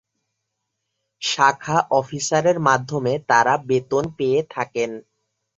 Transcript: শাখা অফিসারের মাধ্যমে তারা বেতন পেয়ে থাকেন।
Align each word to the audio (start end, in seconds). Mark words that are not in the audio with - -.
শাখা 1.21 1.77
অফিসারের 1.91 2.57
মাধ্যমে 2.59 3.13
তারা 3.29 3.53
বেতন 3.69 4.03
পেয়ে 4.17 4.39
থাকেন। 4.49 4.91